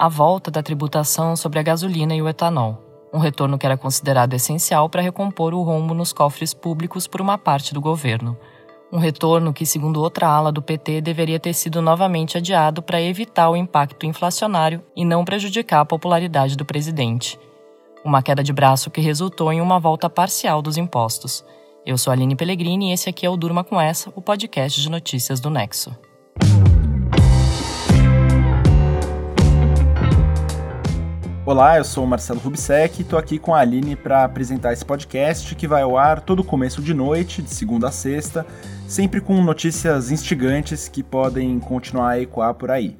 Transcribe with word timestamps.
a 0.00 0.08
volta 0.08 0.50
da 0.50 0.62
tributação 0.62 1.36
sobre 1.36 1.58
a 1.58 1.62
gasolina 1.62 2.14
e 2.14 2.22
o 2.22 2.28
etanol, 2.28 2.78
um 3.12 3.18
retorno 3.18 3.58
que 3.58 3.66
era 3.66 3.76
considerado 3.76 4.32
essencial 4.32 4.88
para 4.88 5.02
recompor 5.02 5.52
o 5.52 5.60
rombo 5.60 5.92
nos 5.92 6.10
cofres 6.10 6.54
públicos 6.54 7.06
por 7.06 7.20
uma 7.20 7.36
parte 7.36 7.74
do 7.74 7.82
governo. 7.82 8.34
Um 8.90 8.96
retorno 8.96 9.52
que, 9.52 9.66
segundo 9.66 10.00
outra 10.00 10.26
ala 10.26 10.50
do 10.50 10.62
PT, 10.62 11.02
deveria 11.02 11.38
ter 11.38 11.52
sido 11.52 11.82
novamente 11.82 12.38
adiado 12.38 12.80
para 12.80 13.02
evitar 13.02 13.50
o 13.50 13.56
impacto 13.56 14.06
inflacionário 14.06 14.82
e 14.96 15.04
não 15.04 15.22
prejudicar 15.22 15.80
a 15.80 15.84
popularidade 15.84 16.56
do 16.56 16.64
presidente. 16.64 17.38
Uma 18.02 18.22
queda 18.22 18.42
de 18.42 18.54
braço 18.54 18.90
que 18.90 19.02
resultou 19.02 19.52
em 19.52 19.60
uma 19.60 19.78
volta 19.78 20.08
parcial 20.08 20.62
dos 20.62 20.78
impostos. 20.78 21.44
Eu 21.84 21.98
sou 21.98 22.10
Aline 22.10 22.34
Pellegrini 22.34 22.88
e 22.88 22.94
esse 22.94 23.10
aqui 23.10 23.26
é 23.26 23.28
o 23.28 23.36
Durma 23.36 23.62
com 23.62 23.78
Essa, 23.78 24.10
o 24.16 24.22
podcast 24.22 24.80
de 24.80 24.90
notícias 24.90 25.40
do 25.40 25.50
Nexo. 25.50 25.94
Olá, 31.50 31.78
eu 31.78 31.84
sou 31.84 32.04
o 32.04 32.06
Marcelo 32.06 32.38
Rubsec 32.38 33.00
e 33.00 33.02
estou 33.02 33.18
aqui 33.18 33.36
com 33.36 33.52
a 33.52 33.58
Aline 33.58 33.96
para 33.96 34.22
apresentar 34.22 34.72
esse 34.72 34.84
podcast 34.84 35.52
que 35.56 35.66
vai 35.66 35.82
ao 35.82 35.98
ar 35.98 36.20
todo 36.20 36.44
começo 36.44 36.80
de 36.80 36.94
noite, 36.94 37.42
de 37.42 37.50
segunda 37.50 37.88
a 37.88 37.90
sexta, 37.90 38.46
sempre 38.86 39.20
com 39.20 39.42
notícias 39.42 40.12
instigantes 40.12 40.86
que 40.86 41.02
podem 41.02 41.58
continuar 41.58 42.10
a 42.10 42.20
ecoar 42.20 42.54
por 42.54 42.70
aí. 42.70 42.96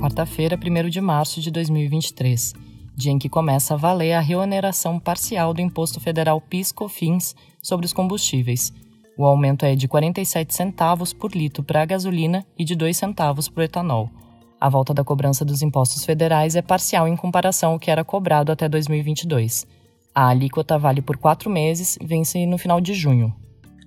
Quarta-feira, 0.00 0.56
1 0.56 0.88
de 0.88 1.00
março 1.02 1.42
de 1.42 1.50
2023, 1.50 2.54
dia 2.96 3.12
em 3.12 3.18
que 3.18 3.28
começa 3.28 3.74
a 3.74 3.76
valer 3.76 4.14
a 4.14 4.20
reoneração 4.20 4.98
parcial 4.98 5.52
do 5.52 5.60
Imposto 5.60 6.00
Federal 6.00 6.40
PIS/COFINS 6.40 7.36
sobre 7.62 7.84
os 7.84 7.92
combustíveis. 7.92 8.72
O 9.14 9.26
aumento 9.26 9.66
é 9.66 9.76
de 9.76 9.86
47 9.86 10.54
centavos 10.54 11.12
por 11.12 11.32
litro 11.32 11.62
para 11.62 11.82
a 11.82 11.84
gasolina 11.84 12.46
e 12.58 12.64
de 12.64 12.74
2 12.74 12.96
centavos 12.96 13.46
para 13.46 13.60
o 13.60 13.64
etanol. 13.64 14.10
A 14.60 14.68
volta 14.68 14.92
da 14.92 15.04
cobrança 15.04 15.44
dos 15.44 15.62
impostos 15.62 16.04
federais 16.04 16.56
é 16.56 16.62
parcial 16.62 17.06
em 17.06 17.14
comparação 17.16 17.72
ao 17.72 17.78
que 17.78 17.92
era 17.92 18.04
cobrado 18.04 18.50
até 18.50 18.68
2022. 18.68 19.64
A 20.12 20.28
alíquota 20.30 20.76
vale 20.76 21.00
por 21.00 21.16
quatro 21.16 21.48
meses 21.48 21.96
vence 22.02 22.44
no 22.44 22.58
final 22.58 22.80
de 22.80 22.92
junho. 22.92 23.32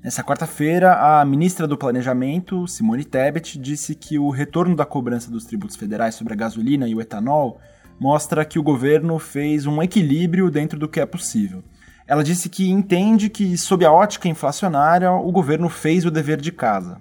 Nessa 0.02 0.24
quarta-feira, 0.24 0.94
a 0.94 1.26
ministra 1.26 1.68
do 1.68 1.78
Planejamento, 1.78 2.66
Simone 2.70 3.04
Tebet, 3.04 3.60
disse 3.60 3.94
que 3.94 4.18
o 4.18 4.30
retorno 4.30 4.74
da 4.74 4.86
cobrança 4.86 5.30
dos 5.30 5.44
tributos 5.44 5.76
federais 5.76 6.16
sobre 6.16 6.34
a 6.34 6.38
gasolina 6.38 6.88
e 6.88 6.96
o 6.96 7.02
etanol 7.02 7.60
mostra 8.00 8.46
que 8.46 8.58
o 8.58 8.64
governo 8.64 9.20
fez 9.20 9.68
um 9.68 9.84
equilíbrio 9.84 10.50
dentro 10.50 10.80
do 10.80 10.88
que 10.88 11.02
é 11.02 11.06
possível. 11.06 11.62
Ela 12.08 12.24
disse 12.24 12.48
que 12.48 12.70
entende 12.70 13.30
que, 13.30 13.58
sob 13.58 13.86
a 13.86 13.92
ótica 13.92 14.30
inflacionária, 14.30 15.12
o 15.12 15.32
governo 15.32 15.68
fez 15.68 16.06
o 16.06 16.12
dever 16.12 16.40
de 16.40 16.52
casa. 16.52 16.98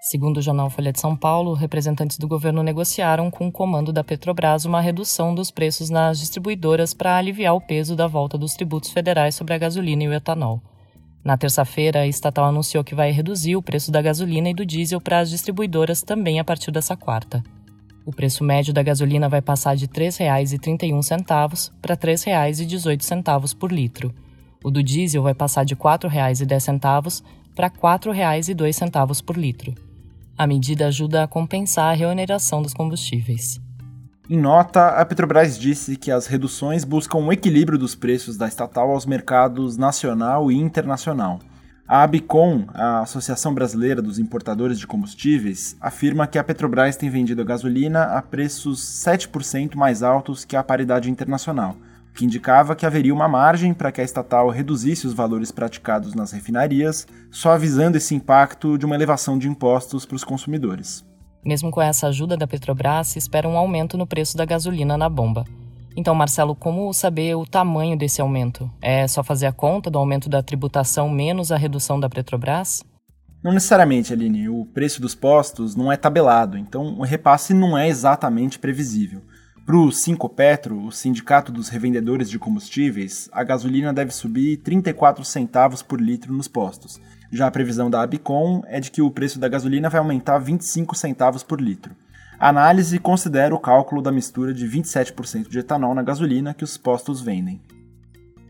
Segundo 0.00 0.36
o 0.36 0.42
jornal 0.42 0.70
Folha 0.70 0.92
de 0.92 1.00
São 1.00 1.16
Paulo, 1.16 1.54
representantes 1.54 2.18
do 2.18 2.28
governo 2.28 2.62
negociaram 2.62 3.32
com 3.32 3.48
o 3.48 3.52
comando 3.52 3.92
da 3.92 4.04
Petrobras 4.04 4.64
uma 4.64 4.80
redução 4.80 5.34
dos 5.34 5.50
preços 5.50 5.90
nas 5.90 6.20
distribuidoras 6.20 6.94
para 6.94 7.16
aliviar 7.16 7.54
o 7.56 7.60
peso 7.60 7.96
da 7.96 8.06
volta 8.06 8.38
dos 8.38 8.54
tributos 8.54 8.90
federais 8.90 9.34
sobre 9.34 9.54
a 9.54 9.58
gasolina 9.58 10.04
e 10.04 10.08
o 10.08 10.12
etanol. 10.12 10.62
Na 11.24 11.36
terça-feira, 11.36 12.00
a 12.00 12.06
estatal 12.06 12.44
anunciou 12.44 12.84
que 12.84 12.94
vai 12.94 13.10
reduzir 13.10 13.56
o 13.56 13.62
preço 13.62 13.90
da 13.90 14.00
gasolina 14.00 14.48
e 14.48 14.54
do 14.54 14.64
diesel 14.64 15.00
para 15.00 15.18
as 15.18 15.30
distribuidoras 15.30 16.00
também 16.00 16.38
a 16.38 16.44
partir 16.44 16.70
dessa 16.70 16.96
quarta. 16.96 17.42
O 18.06 18.12
preço 18.12 18.44
médio 18.44 18.72
da 18.72 18.84
gasolina 18.84 19.28
vai 19.28 19.42
passar 19.42 19.74
de 19.74 19.86
R$ 19.86 20.10
3,31 20.10 21.72
para 21.82 21.94
R$ 21.94 22.00
3,18 22.00 23.56
por 23.56 23.72
litro. 23.72 24.14
O 24.62 24.70
do 24.70 24.80
diesel 24.80 25.24
vai 25.24 25.34
passar 25.34 25.64
de 25.64 25.74
R$ 25.74 25.80
4,10 25.80 27.22
para 27.54 27.66
R$ 27.66 27.74
4,02 27.76 29.24
por 29.24 29.36
litro. 29.36 29.87
A 30.38 30.46
medida 30.46 30.86
ajuda 30.86 31.24
a 31.24 31.26
compensar 31.26 31.90
a 31.90 31.96
reoneração 31.96 32.62
dos 32.62 32.72
combustíveis. 32.72 33.60
Em 34.30 34.38
nota, 34.38 34.86
a 34.90 35.04
Petrobras 35.04 35.58
disse 35.58 35.96
que 35.96 36.12
as 36.12 36.28
reduções 36.28 36.84
buscam 36.84 37.18
um 37.18 37.32
equilíbrio 37.32 37.76
dos 37.76 37.96
preços 37.96 38.36
da 38.36 38.46
estatal 38.46 38.92
aos 38.92 39.04
mercados 39.04 39.76
nacional 39.76 40.52
e 40.52 40.56
internacional. 40.56 41.40
A 41.88 42.04
ABICOM, 42.04 42.66
a 42.72 43.00
Associação 43.00 43.52
Brasileira 43.52 44.00
dos 44.00 44.20
Importadores 44.20 44.78
de 44.78 44.86
Combustíveis, 44.86 45.76
afirma 45.80 46.26
que 46.28 46.38
a 46.38 46.44
Petrobras 46.44 46.96
tem 46.96 47.10
vendido 47.10 47.42
a 47.42 47.44
gasolina 47.44 48.04
a 48.04 48.22
preços 48.22 48.80
7% 48.80 49.74
mais 49.74 50.04
altos 50.04 50.44
que 50.44 50.54
a 50.54 50.62
paridade 50.62 51.10
internacional, 51.10 51.74
que 52.18 52.24
indicava 52.24 52.74
que 52.74 52.84
haveria 52.84 53.14
uma 53.14 53.28
margem 53.28 53.72
para 53.72 53.92
que 53.92 54.00
a 54.00 54.04
estatal 54.04 54.48
reduzisse 54.48 55.06
os 55.06 55.12
valores 55.14 55.52
praticados 55.52 56.14
nas 56.14 56.32
refinarias, 56.32 57.06
só 57.30 57.52
avisando 57.52 57.96
esse 57.96 58.12
impacto 58.12 58.76
de 58.76 58.84
uma 58.84 58.96
elevação 58.96 59.38
de 59.38 59.48
impostos 59.48 60.04
para 60.04 60.16
os 60.16 60.24
consumidores. 60.24 61.06
Mesmo 61.44 61.70
com 61.70 61.80
essa 61.80 62.08
ajuda 62.08 62.36
da 62.36 62.44
Petrobras, 62.44 63.06
se 63.06 63.20
espera 63.20 63.48
um 63.48 63.56
aumento 63.56 63.96
no 63.96 64.04
preço 64.04 64.36
da 64.36 64.44
gasolina 64.44 64.98
na 64.98 65.08
bomba. 65.08 65.44
Então, 65.96 66.12
Marcelo, 66.12 66.56
como 66.56 66.92
saber 66.92 67.36
o 67.36 67.46
tamanho 67.46 67.96
desse 67.96 68.20
aumento? 68.20 68.68
É 68.82 69.06
só 69.06 69.22
fazer 69.22 69.46
a 69.46 69.52
conta 69.52 69.88
do 69.88 69.96
aumento 69.96 70.28
da 70.28 70.42
tributação 70.42 71.08
menos 71.08 71.52
a 71.52 71.56
redução 71.56 72.00
da 72.00 72.08
Petrobras? 72.08 72.82
Não 73.44 73.52
necessariamente, 73.52 74.12
Aline. 74.12 74.48
O 74.48 74.64
preço 74.64 75.00
dos 75.00 75.14
postos 75.14 75.76
não 75.76 75.92
é 75.92 75.96
tabelado, 75.96 76.58
então 76.58 76.98
o 76.98 77.04
repasse 77.04 77.54
não 77.54 77.78
é 77.78 77.86
exatamente 77.86 78.58
previsível. 78.58 79.22
Para 79.68 79.76
o 79.76 80.28
Petro, 80.30 80.86
o 80.86 80.90
Sindicato 80.90 81.52
dos 81.52 81.68
Revendedores 81.68 82.30
de 82.30 82.38
Combustíveis, 82.38 83.28
a 83.30 83.44
gasolina 83.44 83.92
deve 83.92 84.10
subir 84.12 84.56
34 84.56 85.22
centavos 85.26 85.82
por 85.82 86.00
litro 86.00 86.32
nos 86.32 86.48
postos. 86.48 86.98
Já 87.30 87.48
a 87.48 87.50
previsão 87.50 87.90
da 87.90 88.00
Abicom 88.00 88.62
é 88.66 88.80
de 88.80 88.90
que 88.90 89.02
o 89.02 89.10
preço 89.10 89.38
da 89.38 89.46
gasolina 89.46 89.90
vai 89.90 89.98
aumentar 89.98 90.38
25 90.38 90.96
centavos 90.96 91.42
por 91.42 91.60
litro. 91.60 91.94
A 92.40 92.48
análise 92.48 92.98
considera 92.98 93.54
o 93.54 93.58
cálculo 93.58 94.00
da 94.00 94.10
mistura 94.10 94.54
de 94.54 94.66
27% 94.66 95.50
de 95.50 95.58
etanol 95.58 95.94
na 95.94 96.02
gasolina 96.02 96.54
que 96.54 96.64
os 96.64 96.78
postos 96.78 97.20
vendem. 97.20 97.60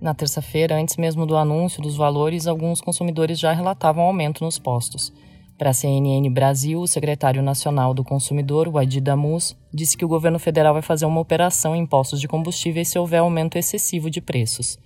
Na 0.00 0.14
terça-feira, 0.14 0.76
antes 0.76 0.96
mesmo 0.96 1.26
do 1.26 1.36
anúncio 1.36 1.82
dos 1.82 1.96
valores, 1.96 2.46
alguns 2.46 2.80
consumidores 2.80 3.40
já 3.40 3.52
relatavam 3.52 4.04
aumento 4.04 4.44
nos 4.44 4.56
postos. 4.56 5.12
Para 5.58 5.70
a 5.70 5.74
CNN 5.74 6.30
Brasil, 6.30 6.80
o 6.80 6.86
secretário 6.86 7.42
nacional 7.42 7.92
do 7.92 8.04
consumidor, 8.04 8.68
o 8.68 8.78
Adi 8.78 9.00
Damus, 9.00 9.56
disse 9.74 9.96
que 9.96 10.04
o 10.04 10.08
governo 10.08 10.38
federal 10.38 10.72
vai 10.72 10.82
fazer 10.82 11.04
uma 11.04 11.20
operação 11.20 11.74
em 11.74 11.84
postos 11.84 12.20
de 12.20 12.28
combustíveis 12.28 12.86
se 12.86 12.96
houver 12.96 13.18
aumento 13.18 13.58
excessivo 13.58 14.08
de 14.08 14.20
preços. 14.20 14.78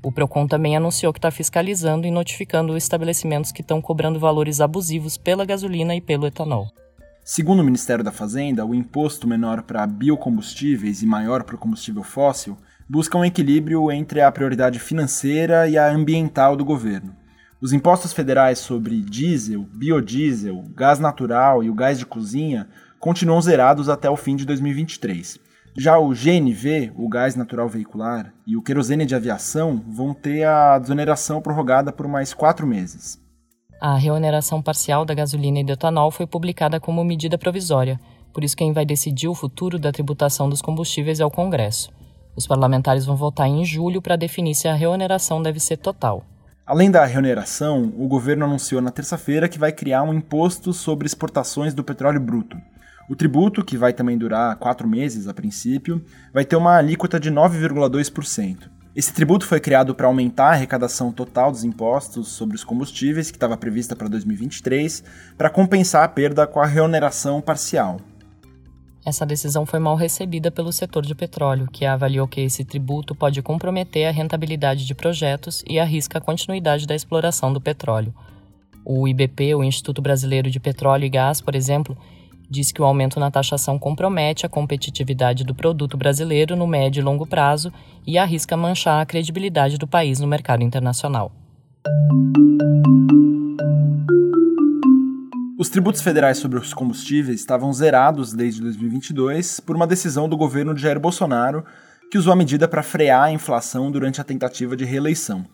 O 0.00 0.12
Procon 0.12 0.46
também 0.46 0.76
anunciou 0.76 1.12
que 1.12 1.18
está 1.18 1.32
fiscalizando 1.32 2.06
e 2.06 2.12
notificando 2.12 2.72
os 2.72 2.80
estabelecimentos 2.80 3.50
que 3.50 3.60
estão 3.60 3.82
cobrando 3.82 4.20
valores 4.20 4.60
abusivos 4.60 5.16
pela 5.16 5.44
gasolina 5.44 5.96
e 5.96 6.00
pelo 6.00 6.28
etanol. 6.28 6.68
Segundo 7.24 7.58
o 7.58 7.64
Ministério 7.64 8.04
da 8.04 8.12
Fazenda, 8.12 8.64
o 8.64 8.72
imposto 8.72 9.26
menor 9.26 9.62
para 9.62 9.84
biocombustíveis 9.84 11.02
e 11.02 11.06
maior 11.06 11.42
para 11.42 11.56
o 11.56 11.58
combustível 11.58 12.04
fóssil 12.04 12.56
busca 12.88 13.18
um 13.18 13.24
equilíbrio 13.24 13.90
entre 13.90 14.20
a 14.20 14.30
prioridade 14.30 14.78
financeira 14.78 15.68
e 15.68 15.76
a 15.76 15.90
ambiental 15.90 16.54
do 16.54 16.64
governo. 16.64 17.19
Os 17.62 17.74
impostos 17.74 18.14
federais 18.14 18.58
sobre 18.58 19.02
diesel, 19.02 19.66
biodiesel, 19.74 20.64
gás 20.74 20.98
natural 20.98 21.62
e 21.62 21.68
o 21.68 21.74
gás 21.74 21.98
de 21.98 22.06
cozinha 22.06 22.66
continuam 22.98 23.40
zerados 23.42 23.90
até 23.90 24.08
o 24.08 24.16
fim 24.16 24.34
de 24.34 24.46
2023. 24.46 25.38
Já 25.76 25.98
o 25.98 26.08
GNV, 26.08 26.90
o 26.96 27.06
gás 27.06 27.36
natural 27.36 27.68
veicular, 27.68 28.32
e 28.46 28.56
o 28.56 28.62
querosene 28.62 29.04
de 29.04 29.14
aviação 29.14 29.84
vão 29.86 30.14
ter 30.14 30.44
a 30.44 30.78
desoneração 30.78 31.42
prorrogada 31.42 31.92
por 31.92 32.08
mais 32.08 32.32
quatro 32.32 32.66
meses. 32.66 33.20
A 33.78 33.94
reoneração 33.94 34.62
parcial 34.62 35.04
da 35.04 35.12
gasolina 35.12 35.60
e 35.60 35.64
do 35.64 35.72
etanol 35.72 36.10
foi 36.10 36.26
publicada 36.26 36.80
como 36.80 37.04
medida 37.04 37.36
provisória, 37.36 38.00
por 38.32 38.42
isso 38.42 38.56
quem 38.56 38.72
vai 38.72 38.86
decidir 38.86 39.28
o 39.28 39.34
futuro 39.34 39.78
da 39.78 39.92
tributação 39.92 40.48
dos 40.48 40.62
combustíveis 40.62 41.20
é 41.20 41.26
o 41.26 41.30
Congresso. 41.30 41.90
Os 42.34 42.46
parlamentares 42.46 43.04
vão 43.04 43.16
votar 43.16 43.48
em 43.48 43.64
julho 43.66 44.00
para 44.00 44.16
definir 44.16 44.54
se 44.54 44.66
a 44.66 44.74
reoneração 44.74 45.42
deve 45.42 45.60
ser 45.60 45.76
total. 45.76 46.24
Além 46.70 46.88
da 46.88 47.04
reoneração, 47.04 47.92
o 47.98 48.06
governo 48.06 48.44
anunciou 48.44 48.80
na 48.80 48.92
terça-feira 48.92 49.48
que 49.48 49.58
vai 49.58 49.72
criar 49.72 50.04
um 50.04 50.14
imposto 50.14 50.72
sobre 50.72 51.04
exportações 51.04 51.74
do 51.74 51.82
petróleo 51.82 52.20
bruto. 52.20 52.56
O 53.08 53.16
tributo, 53.16 53.64
que 53.64 53.76
vai 53.76 53.92
também 53.92 54.16
durar 54.16 54.54
quatro 54.54 54.86
meses 54.86 55.26
a 55.26 55.34
princípio, 55.34 56.00
vai 56.32 56.44
ter 56.44 56.54
uma 56.54 56.76
alíquota 56.76 57.18
de 57.18 57.28
9,2%. 57.28 58.70
Esse 58.94 59.12
tributo 59.12 59.48
foi 59.48 59.58
criado 59.58 59.96
para 59.96 60.06
aumentar 60.06 60.50
a 60.50 60.52
arrecadação 60.52 61.10
total 61.10 61.50
dos 61.50 61.64
impostos 61.64 62.28
sobre 62.28 62.54
os 62.54 62.62
combustíveis, 62.62 63.32
que 63.32 63.36
estava 63.36 63.56
prevista 63.56 63.96
para 63.96 64.06
2023, 64.06 65.02
para 65.36 65.50
compensar 65.50 66.04
a 66.04 66.08
perda 66.08 66.46
com 66.46 66.60
a 66.60 66.66
reoneração 66.66 67.40
parcial. 67.40 68.00
Essa 69.04 69.24
decisão 69.24 69.64
foi 69.64 69.78
mal 69.78 69.96
recebida 69.96 70.50
pelo 70.50 70.72
setor 70.72 71.04
de 71.04 71.14
petróleo, 71.14 71.68
que 71.72 71.86
avaliou 71.86 72.28
que 72.28 72.42
esse 72.42 72.64
tributo 72.64 73.14
pode 73.14 73.40
comprometer 73.40 74.06
a 74.06 74.10
rentabilidade 74.10 74.86
de 74.86 74.94
projetos 74.94 75.64
e 75.66 75.78
arrisca 75.78 76.18
a 76.18 76.20
continuidade 76.20 76.86
da 76.86 76.94
exploração 76.94 77.52
do 77.52 77.60
petróleo. 77.60 78.14
O 78.84 79.08
IBP, 79.08 79.54
o 79.54 79.64
Instituto 79.64 80.02
Brasileiro 80.02 80.50
de 80.50 80.60
Petróleo 80.60 81.04
e 81.04 81.08
Gás, 81.08 81.40
por 81.40 81.54
exemplo, 81.54 81.96
diz 82.48 82.72
que 82.72 82.82
o 82.82 82.84
aumento 82.84 83.20
na 83.20 83.30
taxação 83.30 83.78
compromete 83.78 84.44
a 84.44 84.48
competitividade 84.48 85.44
do 85.44 85.54
produto 85.54 85.96
brasileiro 85.96 86.56
no 86.56 86.66
médio 86.66 87.00
e 87.00 87.04
longo 87.04 87.26
prazo 87.26 87.72
e 88.06 88.18
arrisca 88.18 88.56
manchar 88.56 89.00
a 89.00 89.06
credibilidade 89.06 89.78
do 89.78 89.86
país 89.86 90.18
no 90.18 90.26
mercado 90.26 90.62
internacional. 90.62 91.32
Os 95.60 95.68
tributos 95.68 96.00
federais 96.00 96.38
sobre 96.38 96.58
os 96.58 96.72
combustíveis 96.72 97.38
estavam 97.38 97.70
zerados 97.70 98.32
desde 98.32 98.62
2022 98.62 99.60
por 99.60 99.76
uma 99.76 99.86
decisão 99.86 100.26
do 100.26 100.34
governo 100.34 100.74
de 100.74 100.80
Jair 100.80 100.98
Bolsonaro, 100.98 101.66
que 102.10 102.16
usou 102.16 102.32
a 102.32 102.36
medida 102.36 102.66
para 102.66 102.82
frear 102.82 103.24
a 103.24 103.30
inflação 103.30 103.90
durante 103.90 104.22
a 104.22 104.24
tentativa 104.24 104.74
de 104.74 104.86
reeleição. 104.86 105.44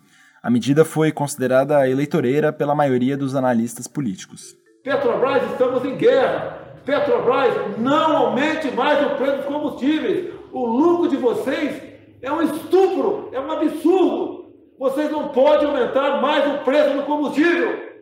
A 0.40 0.48
medida 0.48 0.84
foi 0.84 1.10
considerada 1.10 1.90
eleitoreira 1.90 2.52
pela 2.52 2.72
maioria 2.72 3.16
dos 3.16 3.34
analistas 3.34 3.88
políticos. 3.88 4.56
Petrobras, 4.84 5.42
estamos 5.50 5.84
em 5.84 5.96
guerra. 5.96 6.56
Petrobras, 6.84 7.76
não 7.76 8.16
aumente 8.16 8.70
mais 8.76 9.04
o 9.04 9.16
preço 9.16 9.38
dos 9.38 9.46
combustíveis. 9.46 10.32
O 10.52 10.66
lucro 10.66 11.08
de 11.08 11.16
vocês 11.16 11.82
é 12.22 12.30
um 12.30 12.42
estupro, 12.42 13.30
é 13.32 13.40
um 13.40 13.50
absurdo. 13.50 14.52
Vocês 14.78 15.10
não 15.10 15.30
podem 15.30 15.66
aumentar 15.66 16.22
mais 16.22 16.46
o 16.54 16.58
preço 16.64 16.96
do 16.96 17.02
combustível. 17.02 17.95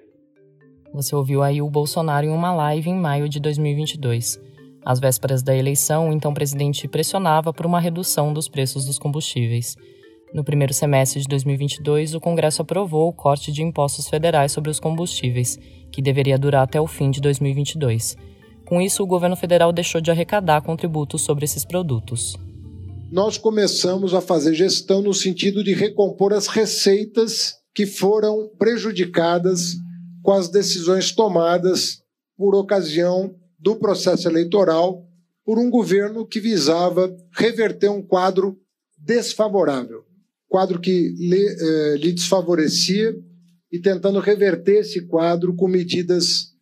Você 0.95 1.13
ouviu 1.17 1.43
aí 1.43 1.61
o 1.61 1.69
Bolsonaro 1.69 2.25
em 2.25 2.31
uma 2.31 2.55
live 2.55 2.89
em 2.89 2.95
maio 2.95 3.29
de 3.29 3.41
2022. 3.41 4.39
Às 4.87 5.01
vésperas 5.01 5.43
da 5.43 5.57
eleição, 5.57 6.09
o 6.09 6.13
então 6.13 6.33
presidente 6.33 6.87
pressionava 6.87 7.53
por 7.53 7.67
uma 7.67 7.81
redução 7.81 8.33
dos 8.33 8.49
preços 8.49 8.85
dos 8.85 8.97
combustíveis. 8.97 9.75
No 10.33 10.45
primeiro 10.45 10.73
semestre 10.73 11.21
de 11.21 11.27
2022, 11.27 12.15
o 12.15 12.21
Congresso 12.21 12.63
aprovou 12.63 13.09
o 13.09 13.13
corte 13.13 13.51
de 13.51 13.61
impostos 13.61 14.09
federais 14.09 14.53
sobre 14.53 14.71
os 14.71 14.79
combustíveis, 14.79 15.59
que 15.91 16.01
deveria 16.01 16.39
durar 16.39 16.63
até 16.63 16.81
o 16.81 16.87
fim 16.87 17.11
de 17.11 17.21
2022. 17.21 18.17
Com 18.65 18.81
isso, 18.81 19.03
o 19.03 19.07
governo 19.07 19.35
federal 19.35 19.73
deixou 19.73 20.01
de 20.01 20.13
arrecadar 20.13 20.63
contributos 20.63 21.23
sobre 21.23 21.45
esses 21.45 21.65
produtos. 21.65 22.37
Nós 23.11 23.37
começamos 23.37 24.15
a 24.15 24.21
fazer 24.21 24.55
gestão 24.55 25.03
no 25.03 25.13
sentido 25.13 25.65
de 25.65 25.75
recompor 25.75 26.33
as 26.33 26.47
receitas 26.47 27.55
que 27.75 27.85
foram 27.85 28.49
prejudicadas 28.57 29.75
com 30.25 30.33
as 30.33 30.49
decisões 30.49 31.13
tomadas 31.13 32.03
por 32.35 32.55
ocasião 32.55 33.37
do 33.59 33.77
processo 33.77 34.27
eleitoral 34.27 35.07
por 35.45 35.59
um 35.59 35.69
governo 35.69 36.27
que 36.27 36.41
visava 36.41 37.15
reverter 37.31 37.91
um 37.91 38.01
quadro 38.01 38.59
desfavorável, 38.97 40.03
quadro 40.49 40.81
que 40.81 41.15
lhe, 41.19 41.47
eh, 41.47 41.97
lhe 41.99 42.11
desfavorecia 42.11 43.15
e 43.71 43.79
tentando 43.79 44.19
reverter 44.19 44.79
esse 44.79 45.03
quadro 45.07 45.55
com 45.55 45.69
medidas 45.69 46.55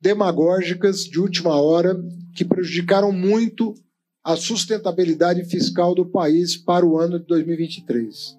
demagógicas 0.00 1.00
de 1.00 1.18
última 1.18 1.60
hora 1.60 2.00
que 2.36 2.44
prejudicaram 2.44 3.10
muito 3.10 3.74
a 4.22 4.36
sustentabilidade 4.36 5.44
fiscal 5.46 5.96
do 5.96 6.06
país 6.06 6.56
para 6.56 6.86
o 6.86 6.96
ano 6.96 7.18
de 7.18 7.26
2023. 7.26 8.38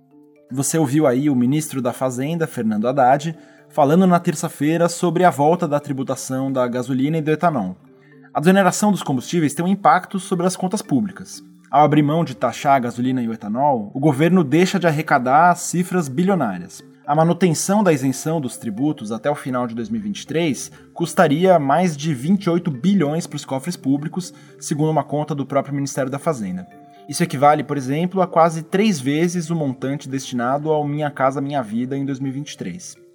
Você 0.49 0.77
ouviu 0.77 1.05
aí 1.05 1.29
o 1.29 1.35
ministro 1.35 1.81
da 1.81 1.91
Fazenda, 1.91 2.47
Fernando 2.47 2.87
Haddad, 2.87 3.35
falando 3.71 4.05
na 4.05 4.19
terça-feira 4.19 4.89
sobre 4.89 5.23
a 5.23 5.29
volta 5.29 5.67
da 5.67 5.79
tributação 5.79 6.51
da 6.51 6.67
gasolina 6.67 7.17
e 7.17 7.21
do 7.21 7.31
etanol. 7.31 7.77
A 8.33 8.39
desoneração 8.39 8.91
dos 8.91 9.03
combustíveis 9.03 9.53
tem 9.53 9.63
um 9.63 9.67
impacto 9.67 10.19
sobre 10.19 10.45
as 10.45 10.55
contas 10.55 10.81
públicas. 10.81 11.41
Ao 11.69 11.85
abrir 11.85 12.03
mão 12.03 12.25
de 12.25 12.35
taxar 12.35 12.75
a 12.75 12.79
gasolina 12.79 13.21
e 13.21 13.29
o 13.29 13.33
etanol, 13.33 13.89
o 13.93 13.99
governo 13.99 14.43
deixa 14.43 14.77
de 14.77 14.87
arrecadar 14.87 15.55
cifras 15.55 16.09
bilionárias. 16.09 16.83
A 17.07 17.15
manutenção 17.15 17.81
da 17.81 17.93
isenção 17.93 18.41
dos 18.41 18.57
tributos 18.57 19.11
até 19.11 19.31
o 19.31 19.35
final 19.35 19.65
de 19.65 19.75
2023 19.75 20.71
custaria 20.93 21.57
mais 21.57 21.95
de 21.95 22.13
28 22.13 22.69
bilhões 22.69 23.25
para 23.25 23.37
os 23.37 23.45
cofres 23.45 23.77
públicos, 23.77 24.33
segundo 24.59 24.91
uma 24.91 25.03
conta 25.03 25.33
do 25.33 25.45
próprio 25.45 25.73
Ministério 25.75 26.11
da 26.11 26.19
Fazenda. 26.19 26.67
Isso 27.07 27.23
equivale, 27.23 27.63
por 27.63 27.77
exemplo, 27.77 28.21
a 28.21 28.27
quase 28.27 28.63
três 28.63 28.99
vezes 28.99 29.49
o 29.49 29.55
montante 29.55 30.09
destinado 30.09 30.69
ao 30.71 30.85
Minha 30.85 31.09
Casa 31.09 31.41
Minha 31.41 31.61
Vida 31.61 31.97
em 31.97 32.05
2023. 32.05 33.10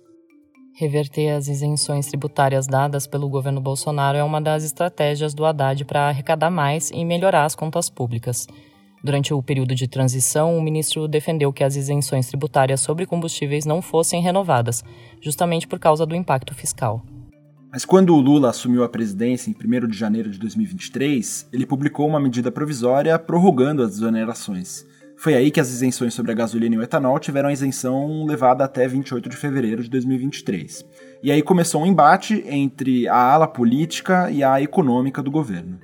Reverter 0.79 1.31
as 1.31 1.49
isenções 1.49 2.05
tributárias 2.05 2.67
dadas 2.67 3.07
pelo 3.07 3.31
governo 3.31 3.63
Bolsonaro 3.63 4.19
é 4.19 4.23
uma 4.23 4.43
das 4.43 4.63
estratégias 4.63 5.33
do 5.33 5.47
Haddad 5.47 5.87
para 5.87 6.11
arrecadar 6.11 6.51
mais 6.51 6.91
e 6.91 7.03
melhorar 7.03 7.47
as 7.47 7.55
contas 7.55 7.89
públicas. 7.89 8.47
Durante 9.03 9.33
o 9.33 9.43
período 9.43 9.75
de 9.75 9.89
transição, 9.89 10.55
o 10.55 10.61
ministro 10.61 11.09
defendeu 11.09 11.51
que 11.51 11.65
as 11.65 11.77
isenções 11.77 12.29
tributárias 12.29 12.83
sobre 12.83 13.07
combustíveis 13.07 13.65
não 13.65 13.81
fossem 13.81 14.21
renovadas, 14.21 14.85
justamente 15.19 15.67
por 15.67 15.79
causa 15.79 16.05
do 16.05 16.15
impacto 16.15 16.55
fiscal. 16.55 17.03
Mas 17.73 17.87
quando 17.87 18.15
o 18.15 18.21
Lula 18.21 18.51
assumiu 18.51 18.85
a 18.85 18.89
presidência 18.89 19.51
em 19.51 19.55
1 19.55 19.89
de 19.89 19.97
janeiro 19.97 20.31
de 20.31 20.39
2023, 20.39 21.49
ele 21.55 21.65
publicou 21.65 22.07
uma 22.07 22.21
medida 22.21 22.53
provisória 22.53 23.19
prorrogando 23.19 23.83
as 23.83 23.93
desonerações. 23.93 24.85
Foi 25.17 25.35
aí 25.35 25.51
que 25.51 25.59
as 25.59 25.69
isenções 25.71 26.13
sobre 26.13 26.33
a 26.33 26.35
gasolina 26.35 26.75
e 26.75 26.79
o 26.79 26.83
etanol 26.83 27.19
tiveram 27.19 27.49
a 27.49 27.53
isenção 27.53 28.25
levada 28.27 28.65
até 28.65 28.87
28 28.87 29.29
de 29.29 29.37
fevereiro 29.37 29.83
de 29.83 29.89
2023. 29.89 30.85
E 31.23 31.33
aí 31.33 31.43
começou 31.43 31.83
um 31.83 31.87
embate 31.87 32.45
entre 32.47 33.09
a 33.09 33.17
ala 33.17 33.49
política 33.49 34.31
e 34.31 34.45
a 34.45 34.61
econômica 34.61 35.23
do 35.23 35.31
governo. 35.31 35.81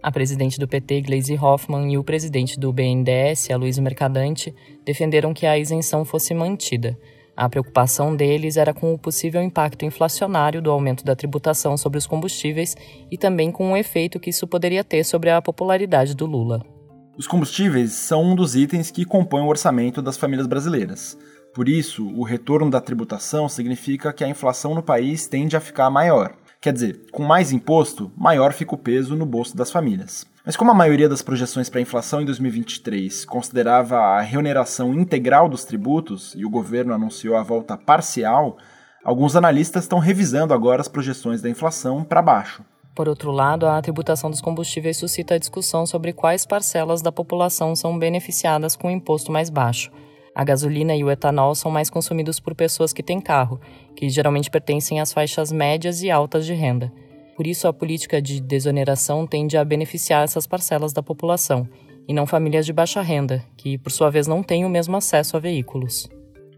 A 0.00 0.12
presidente 0.12 0.56
do 0.56 0.68
PT, 0.68 1.00
Gleisi 1.00 1.34
Hoffmann, 1.34 1.92
e 1.92 1.98
o 1.98 2.04
presidente 2.04 2.60
do 2.60 2.72
BNDES, 2.72 3.50
Aloysio 3.50 3.82
Mercadante, 3.82 4.54
defenderam 4.84 5.34
que 5.34 5.46
a 5.46 5.58
isenção 5.58 6.04
fosse 6.04 6.32
mantida. 6.32 6.96
A 7.36 7.48
preocupação 7.48 8.14
deles 8.14 8.56
era 8.56 8.72
com 8.72 8.94
o 8.94 8.98
possível 8.98 9.42
impacto 9.42 9.84
inflacionário 9.84 10.62
do 10.62 10.70
aumento 10.70 11.04
da 11.04 11.16
tributação 11.16 11.76
sobre 11.76 11.98
os 11.98 12.06
combustíveis 12.06 12.76
e 13.10 13.18
também 13.18 13.50
com 13.50 13.72
o 13.72 13.76
efeito 13.76 14.20
que 14.20 14.30
isso 14.30 14.46
poderia 14.46 14.84
ter 14.84 15.02
sobre 15.02 15.28
a 15.28 15.42
popularidade 15.42 16.14
do 16.14 16.24
Lula. 16.24 16.75
Os 17.18 17.26
combustíveis 17.26 17.92
são 17.92 18.22
um 18.22 18.34
dos 18.34 18.54
itens 18.54 18.90
que 18.90 19.06
compõem 19.06 19.42
o 19.42 19.48
orçamento 19.48 20.02
das 20.02 20.18
famílias 20.18 20.46
brasileiras. 20.46 21.16
Por 21.54 21.66
isso, 21.66 22.06
o 22.14 22.22
retorno 22.22 22.70
da 22.70 22.78
tributação 22.78 23.48
significa 23.48 24.12
que 24.12 24.22
a 24.22 24.28
inflação 24.28 24.74
no 24.74 24.82
país 24.82 25.26
tende 25.26 25.56
a 25.56 25.60
ficar 25.60 25.88
maior. 25.88 26.34
Quer 26.60 26.74
dizer, 26.74 27.06
com 27.10 27.22
mais 27.22 27.52
imposto, 27.52 28.12
maior 28.14 28.52
fica 28.52 28.74
o 28.74 28.78
peso 28.78 29.16
no 29.16 29.24
bolso 29.24 29.56
das 29.56 29.70
famílias. 29.70 30.26
Mas 30.44 30.56
como 30.56 30.70
a 30.70 30.74
maioria 30.74 31.08
das 31.08 31.22
projeções 31.22 31.70
para 31.70 31.78
a 31.78 31.82
inflação 31.82 32.20
em 32.20 32.26
2023 32.26 33.24
considerava 33.24 33.96
a 33.96 34.20
reoneração 34.20 34.92
integral 34.92 35.48
dos 35.48 35.64
tributos 35.64 36.34
e 36.36 36.44
o 36.44 36.50
governo 36.50 36.92
anunciou 36.92 37.34
a 37.34 37.42
volta 37.42 37.78
parcial, 37.78 38.58
alguns 39.02 39.36
analistas 39.36 39.84
estão 39.84 39.98
revisando 39.98 40.52
agora 40.52 40.82
as 40.82 40.88
projeções 40.88 41.40
da 41.40 41.48
inflação 41.48 42.04
para 42.04 42.20
baixo. 42.20 42.62
Por 42.96 43.10
outro 43.10 43.30
lado, 43.30 43.66
a 43.66 43.82
tributação 43.82 44.30
dos 44.30 44.40
combustíveis 44.40 44.96
suscita 44.96 45.34
a 45.34 45.38
discussão 45.38 45.84
sobre 45.84 46.14
quais 46.14 46.46
parcelas 46.46 47.02
da 47.02 47.12
população 47.12 47.76
são 47.76 47.98
beneficiadas 47.98 48.74
com 48.74 48.88
o 48.88 48.90
imposto 48.90 49.30
mais 49.30 49.50
baixo. 49.50 49.92
A 50.34 50.42
gasolina 50.42 50.96
e 50.96 51.04
o 51.04 51.10
etanol 51.10 51.54
são 51.54 51.70
mais 51.70 51.90
consumidos 51.90 52.40
por 52.40 52.54
pessoas 52.54 52.94
que 52.94 53.02
têm 53.02 53.20
carro, 53.20 53.60
que 53.94 54.08
geralmente 54.08 54.50
pertencem 54.50 54.98
às 54.98 55.12
faixas 55.12 55.52
médias 55.52 56.02
e 56.02 56.10
altas 56.10 56.46
de 56.46 56.54
renda. 56.54 56.90
Por 57.36 57.46
isso, 57.46 57.68
a 57.68 57.72
política 57.72 58.20
de 58.20 58.40
desoneração 58.40 59.26
tende 59.26 59.58
a 59.58 59.64
beneficiar 59.64 60.24
essas 60.24 60.46
parcelas 60.46 60.94
da 60.94 61.02
população, 61.02 61.68
e 62.08 62.14
não 62.14 62.26
famílias 62.26 62.64
de 62.64 62.72
baixa 62.72 63.02
renda, 63.02 63.44
que, 63.58 63.76
por 63.76 63.92
sua 63.92 64.08
vez, 64.08 64.26
não 64.26 64.42
têm 64.42 64.64
o 64.64 64.70
mesmo 64.70 64.96
acesso 64.96 65.36
a 65.36 65.40
veículos. 65.40 66.08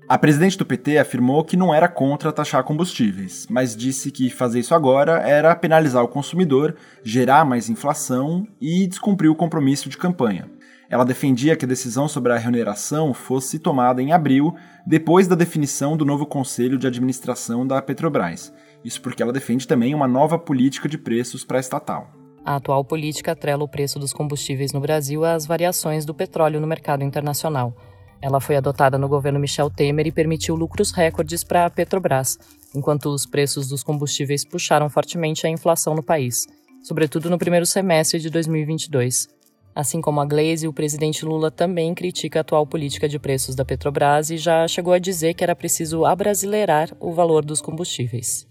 A 0.09 0.17
presidente 0.17 0.57
do 0.57 0.65
PT 0.65 0.97
afirmou 0.97 1.45
que 1.45 1.55
não 1.55 1.75
era 1.75 1.87
contra 1.87 2.33
taxar 2.33 2.65
combustíveis, 2.65 3.47
mas 3.51 3.77
disse 3.77 4.11
que 4.11 4.31
fazer 4.31 4.61
isso 4.61 4.75
agora 4.75 5.19
era 5.19 5.55
penalizar 5.55 6.03
o 6.03 6.09
consumidor, 6.09 6.77
gerar 7.05 7.45
mais 7.45 7.69
inflação 7.69 8.49
e 8.59 8.87
descumprir 8.87 9.31
o 9.31 9.35
compromisso 9.35 9.87
de 9.91 9.99
campanha. 9.99 10.51
Ela 10.89 11.05
defendia 11.05 11.55
que 11.55 11.67
a 11.67 11.69
decisão 11.69 12.09
sobre 12.09 12.33
a 12.33 12.39
remuneração 12.39 13.13
fosse 13.13 13.59
tomada 13.59 14.01
em 14.01 14.11
abril, 14.11 14.57
depois 14.87 15.29
da 15.29 15.37
definição 15.37 15.95
do 15.95 16.07
novo 16.07 16.25
conselho 16.25 16.79
de 16.79 16.87
administração 16.87 17.67
da 17.67 17.83
Petrobras. 17.83 18.51
Isso 18.83 19.03
porque 19.03 19.23
ela 19.23 19.33
defende 19.33 19.69
também 19.69 19.95
uma 19.95 20.09
nova 20.09 20.39
política 20.39 20.89
de 20.89 20.97
preços 20.97 21.45
para 21.45 21.59
a 21.59 21.61
estatal. 21.61 22.11
A 22.43 22.57
atual 22.57 22.83
política 22.83 23.33
atrela 23.33 23.63
o 23.63 23.69
preço 23.69 23.99
dos 23.99 24.15
combustíveis 24.15 24.73
no 24.73 24.81
Brasil 24.81 25.23
às 25.23 25.45
variações 25.45 26.07
do 26.07 26.15
petróleo 26.15 26.61
no 26.63 26.67
mercado 26.67 27.05
internacional. 27.05 27.77
Ela 28.21 28.41
foi 28.41 28.57
adotada 28.57 28.99
no 28.99 29.09
governo 29.09 29.39
Michel 29.39 29.71
Temer 29.71 30.07
e 30.07 30.13
permitiu 30.13 30.57
lucros 30.57 30.91
recordes 30.91 31.45
para 31.45 31.67
a 31.67 31.71
Petrobras, 31.71 32.39
enquanto 32.75 33.07
os 33.07 33.25
preços 33.25 33.69
dos 33.69 33.83
combustíveis 33.83 34.45
puxaram 34.45 34.89
fortemente 34.89 35.47
a 35.47 35.51
inflação 35.51 35.95
no 35.95 36.03
país, 36.03 36.47
sobretudo 36.83 37.31
no 37.31 37.39
primeiro 37.39 37.67
semestre 37.67 38.19
de 38.19 38.29
2022. 38.31 39.29
Assim 39.75 40.01
como 40.01 40.21
a 40.21 40.27
Glaze, 40.27 40.67
o 40.67 40.73
presidente 40.73 41.25
Lula 41.25 41.53
também 41.53 41.95
critica 41.95 42.41
a 42.41 42.43
atual 42.43 42.67
política 42.67 43.09
de 43.09 43.17
preços 43.17 43.55
da 43.55 43.65
Petrobras 43.65 44.29
e 44.29 44.37
já 44.37 44.67
chegou 44.67 44.93
a 44.93 44.99
dizer 44.99 45.35
que 45.35 45.45
era 45.45 45.55
preciso 45.55 46.05
abrasileirar 46.05 46.91
o 46.99 47.13
valor 47.13 47.45
dos 47.45 47.61
combustíveis. 47.61 48.48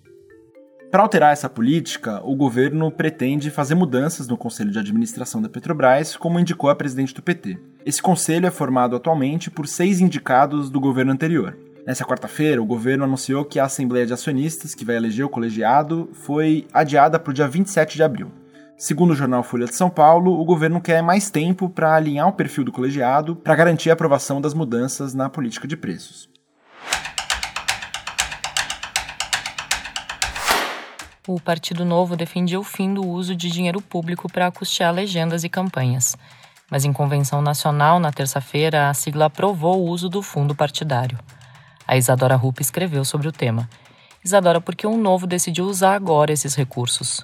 Para 0.89 1.03
alterar 1.03 1.33
essa 1.33 1.49
política, 1.49 2.21
o 2.23 2.33
governo 2.33 2.89
pretende 2.89 3.51
fazer 3.51 3.75
mudanças 3.75 4.25
no 4.25 4.37
conselho 4.37 4.71
de 4.71 4.79
administração 4.79 5.41
da 5.41 5.49
Petrobras, 5.49 6.15
como 6.15 6.39
indicou 6.39 6.69
a 6.69 6.75
presidente 6.75 7.13
do 7.13 7.21
PT. 7.21 7.59
Esse 7.85 8.01
conselho 8.01 8.47
é 8.47 8.51
formado 8.51 8.95
atualmente 8.95 9.51
por 9.51 9.67
seis 9.67 9.99
indicados 9.99 10.69
do 10.69 10.79
governo 10.79 11.11
anterior. 11.11 11.57
Nessa 11.85 12.05
quarta-feira, 12.05 12.61
o 12.61 12.65
governo 12.65 13.03
anunciou 13.03 13.43
que 13.43 13.59
a 13.59 13.65
Assembleia 13.65 14.05
de 14.05 14.13
Acionistas, 14.13 14.73
que 14.73 14.85
vai 14.85 14.95
eleger 14.95 15.25
o 15.25 15.29
colegiado, 15.29 16.09
foi 16.13 16.65
adiada 16.73 17.19
para 17.19 17.31
o 17.31 17.33
dia 17.33 17.49
27 17.49 17.97
de 17.97 18.03
abril. 18.03 18.31
Segundo 18.77 19.11
o 19.11 19.15
jornal 19.15 19.43
Folha 19.43 19.65
de 19.65 19.75
São 19.75 19.89
Paulo, 19.89 20.39
o 20.39 20.45
governo 20.45 20.79
quer 20.79 21.01
mais 21.01 21.29
tempo 21.29 21.67
para 21.67 21.95
alinhar 21.95 22.29
o 22.29 22.33
perfil 22.33 22.63
do 22.63 22.71
colegiado 22.71 23.35
para 23.35 23.55
garantir 23.55 23.89
a 23.89 23.93
aprovação 23.93 24.39
das 24.39 24.53
mudanças 24.53 25.13
na 25.13 25.29
política 25.29 25.67
de 25.67 25.75
preços. 25.75 26.29
O 31.27 31.41
Partido 31.41 31.83
Novo 31.83 32.15
defendia 32.15 32.57
o 32.57 32.63
fim 32.63 32.93
do 32.93 33.05
uso 33.05 33.35
de 33.35 33.51
dinheiro 33.51 33.81
público 33.81 34.31
para 34.31 34.49
custear 34.49 34.93
legendas 34.93 35.43
e 35.43 35.49
campanhas. 35.49 36.15
Mas 36.71 36.85
em 36.85 36.93
convenção 36.93 37.41
nacional, 37.41 37.99
na 37.99 38.11
terça-feira, 38.11 38.89
a 38.89 38.93
sigla 38.93 39.25
aprovou 39.25 39.81
o 39.81 39.89
uso 39.89 40.07
do 40.07 40.21
fundo 40.21 40.55
partidário. 40.55 41.19
A 41.85 41.97
Isadora 41.97 42.37
Rupp 42.37 42.61
escreveu 42.61 43.03
sobre 43.03 43.27
o 43.27 43.31
tema. 43.31 43.69
Isadora, 44.23 44.61
por 44.61 44.73
que 44.73 44.87
o 44.87 44.95
Novo 44.95 45.27
decidiu 45.27 45.65
usar 45.65 45.95
agora 45.95 46.31
esses 46.31 46.55
recursos? 46.55 47.23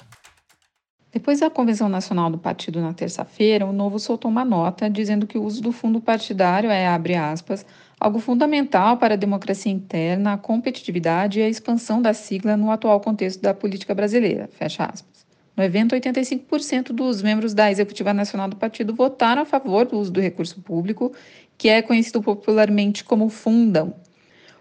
Depois 1.11 1.39
da 1.39 1.49
convenção 1.49 1.87
nacional 1.87 2.29
do 2.29 2.37
partido 2.37 2.81
na 2.81 2.93
terça-feira, 2.93 3.65
o 3.65 3.71
Novo 3.71 3.99
soltou 3.99 4.29
uma 4.29 4.43
nota 4.43 4.89
dizendo 4.89 5.27
que 5.27 5.37
o 5.37 5.43
uso 5.43 5.61
do 5.61 5.71
fundo 5.71 6.01
partidário 6.01 6.69
é, 6.69 6.87
abre 6.87 7.15
aspas, 7.15 7.65
algo 8.03 8.19
fundamental 8.19 8.97
para 8.97 9.13
a 9.13 9.17
democracia 9.17 9.71
interna, 9.71 10.33
a 10.33 10.37
competitividade 10.37 11.39
e 11.39 11.41
a 11.41 11.47
expansão 11.47 12.01
da 12.01 12.13
sigla 12.13 12.57
no 12.57 12.69
atual 12.69 12.99
contexto 12.99 13.41
da 13.41 13.53
política 13.53 13.95
brasileira, 13.95 14.49
fecha 14.51 14.83
aspas. 14.83 15.25
No 15.55 15.63
evento, 15.63 15.95
85% 15.95 16.91
dos 16.91 17.21
membros 17.21 17.53
da 17.53 17.71
Executiva 17.71 18.13
Nacional 18.13 18.49
do 18.49 18.57
partido 18.57 18.93
votaram 18.93 19.43
a 19.43 19.45
favor 19.45 19.85
do 19.85 19.97
uso 19.97 20.11
do 20.11 20.19
recurso 20.19 20.59
público, 20.59 21.13
que 21.57 21.69
é 21.69 21.81
conhecido 21.81 22.21
popularmente 22.21 23.05
como 23.05 23.29
fundão. 23.29 23.95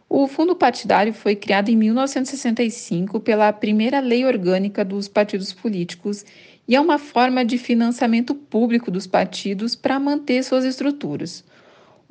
O 0.09 0.29
fundo 0.29 0.55
partidário 0.55 1.13
foi 1.13 1.35
criado 1.35 1.69
em 1.69 1.77
1965 1.77 3.19
pela 3.19 3.53
primeira 3.53 3.99
lei 3.99 4.25
orgânica 4.25 4.85
dos 4.85 5.09
partidos 5.09 5.53
políticos 5.53 6.25
e 6.69 6.77
é 6.77 6.81
uma 6.81 6.99
forma 6.99 7.45
de 7.45 7.59
financiamento 7.59 8.37
público 8.37 8.89
dos 8.89 9.09
partidos 9.09 9.75
para 9.75 9.99
manter 9.99 10.45
suas 10.45 10.65
estruturas. 10.65 11.45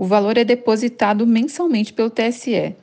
O 0.02 0.06
valor 0.08 0.36
é 0.36 0.44
depositado 0.44 1.28
mensalmente 1.28 1.94
pelo 1.94 2.10
TSE. 2.10 2.76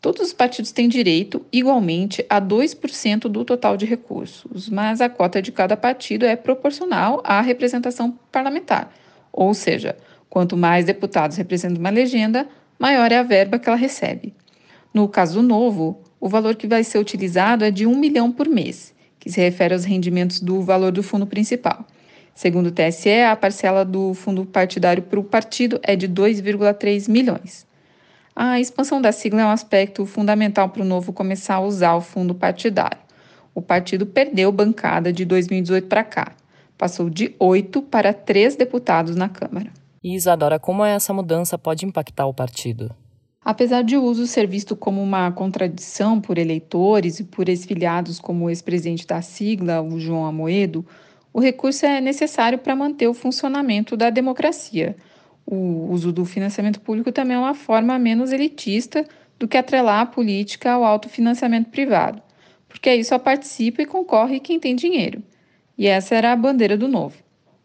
Todos 0.00 0.28
os 0.28 0.32
partidos 0.32 0.72
têm 0.72 0.88
direito, 0.88 1.44
igualmente, 1.52 2.24
a 2.26 2.40
2% 2.40 3.28
do 3.28 3.44
total 3.44 3.76
de 3.76 3.84
recursos, 3.84 4.70
mas 4.70 5.02
a 5.02 5.10
cota 5.10 5.42
de 5.42 5.52
cada 5.52 5.76
partido 5.76 6.24
é 6.24 6.34
proporcional 6.34 7.20
à 7.22 7.42
representação 7.42 8.18
parlamentar. 8.32 8.90
Ou 9.30 9.52
seja, 9.52 9.94
quanto 10.30 10.56
mais 10.56 10.86
deputados 10.86 11.36
representam 11.36 11.80
uma 11.80 11.90
legenda, 11.90 12.48
maior 12.78 13.12
é 13.12 13.18
a 13.18 13.22
verba 13.22 13.58
que 13.58 13.68
ela 13.68 13.76
recebe. 13.76 14.32
No 14.94 15.06
caso 15.06 15.42
novo, 15.42 16.00
o 16.18 16.30
valor 16.30 16.56
que 16.56 16.66
vai 16.66 16.82
ser 16.82 16.96
utilizado 16.96 17.62
é 17.62 17.70
de 17.70 17.86
1 17.86 17.94
milhão 17.94 18.32
por 18.32 18.48
mês, 18.48 18.94
que 19.20 19.30
se 19.30 19.38
refere 19.38 19.74
aos 19.74 19.84
rendimentos 19.84 20.40
do 20.40 20.62
valor 20.62 20.92
do 20.92 21.02
fundo 21.02 21.26
principal. 21.26 21.84
Segundo 22.34 22.66
o 22.66 22.72
TSE, 22.72 23.22
a 23.22 23.36
parcela 23.36 23.84
do 23.84 24.12
fundo 24.12 24.44
partidário 24.44 25.04
para 25.04 25.20
o 25.20 25.24
partido 25.24 25.78
é 25.82 25.94
de 25.94 26.08
2,3 26.08 27.08
milhões. 27.08 27.64
A 28.34 28.58
expansão 28.58 29.00
da 29.00 29.12
sigla 29.12 29.42
é 29.42 29.44
um 29.44 29.50
aspecto 29.50 30.04
fundamental 30.04 30.68
para 30.68 30.82
o 30.82 30.84
novo 30.84 31.12
começar 31.12 31.54
a 31.54 31.60
usar 31.60 31.94
o 31.94 32.00
fundo 32.00 32.34
partidário. 32.34 32.98
O 33.54 33.62
partido 33.62 34.04
perdeu 34.04 34.50
bancada 34.50 35.12
de 35.12 35.24
2018 35.24 35.86
para 35.86 36.02
cá. 36.02 36.32
Passou 36.76 37.08
de 37.08 37.36
oito 37.38 37.80
para 37.80 38.12
três 38.12 38.56
deputados 38.56 39.14
na 39.14 39.28
Câmara. 39.28 39.70
E 40.02 40.16
Isadora, 40.16 40.58
como 40.58 40.84
essa 40.84 41.14
mudança 41.14 41.56
pode 41.56 41.86
impactar 41.86 42.26
o 42.26 42.34
partido? 42.34 42.92
Apesar 43.44 43.82
de 43.82 43.96
o 43.96 44.02
uso 44.02 44.26
ser 44.26 44.48
visto 44.48 44.74
como 44.74 45.00
uma 45.00 45.30
contradição 45.30 46.20
por 46.20 46.36
eleitores 46.36 47.20
e 47.20 47.24
por 47.24 47.48
ex-filiados 47.48 48.18
como 48.18 48.46
o 48.46 48.50
ex-presidente 48.50 49.06
da 49.06 49.22
sigla, 49.22 49.80
o 49.80 50.00
João 50.00 50.24
Amoedo, 50.24 50.84
o 51.34 51.40
recurso 51.40 51.84
é 51.84 52.00
necessário 52.00 52.58
para 52.58 52.76
manter 52.76 53.08
o 53.08 53.12
funcionamento 53.12 53.96
da 53.96 54.08
democracia. 54.08 54.94
O 55.44 55.90
uso 55.90 56.12
do 56.12 56.24
financiamento 56.24 56.80
público 56.80 57.10
também 57.10 57.36
é 57.36 57.38
uma 57.38 57.54
forma 57.54 57.98
menos 57.98 58.30
elitista 58.30 59.04
do 59.36 59.48
que 59.48 59.56
atrelar 59.56 60.02
a 60.02 60.06
política 60.06 60.70
ao 60.70 60.84
autofinanciamento 60.84 61.70
privado, 61.70 62.22
porque 62.68 62.88
aí 62.88 63.04
só 63.04 63.18
participa 63.18 63.82
e 63.82 63.86
concorre 63.86 64.38
quem 64.38 64.60
tem 64.60 64.76
dinheiro. 64.76 65.24
E 65.76 65.88
essa 65.88 66.14
era 66.14 66.30
a 66.30 66.36
bandeira 66.36 66.78
do 66.78 66.86
novo. 66.86 67.16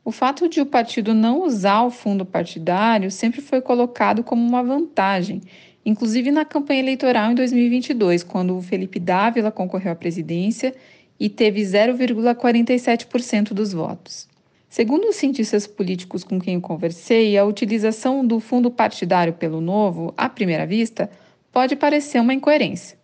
O 0.03 0.11
fato 0.11 0.49
de 0.49 0.59
o 0.59 0.65
partido 0.65 1.13
não 1.13 1.43
usar 1.43 1.83
o 1.83 1.91
fundo 1.91 2.25
partidário 2.25 3.11
sempre 3.11 3.39
foi 3.39 3.61
colocado 3.61 4.23
como 4.23 4.41
uma 4.41 4.63
vantagem 4.63 5.43
inclusive 5.85 6.31
na 6.31 6.45
campanha 6.45 6.81
eleitoral 6.81 7.31
em 7.31 7.35
2022, 7.35 8.23
quando 8.23 8.55
o 8.55 8.61
Felipe 8.61 8.99
Dávila 8.99 9.51
concorreu 9.51 9.91
à 9.91 9.95
presidência 9.95 10.73
e 11.19 11.29
teve 11.29 11.61
0,47% 11.61 13.53
dos 13.53 13.73
votos. 13.73 14.27
Segundo 14.69 15.09
os 15.09 15.15
cientistas 15.15 15.65
políticos 15.65 16.23
com 16.23 16.39
quem 16.39 16.55
eu 16.55 16.61
conversei, 16.61 17.37
a 17.37 17.43
utilização 17.43 18.25
do 18.25 18.39
fundo 18.39 18.69
partidário 18.69 19.33
pelo 19.33 19.59
Novo, 19.59 20.13
à 20.15 20.29
primeira 20.29 20.65
vista, 20.65 21.09
pode 21.51 21.75
parecer 21.75 22.19
uma 22.19 22.33
incoerência, 22.33 22.97